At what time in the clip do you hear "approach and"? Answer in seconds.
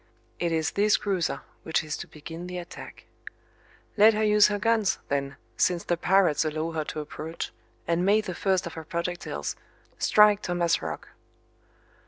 7.01-8.03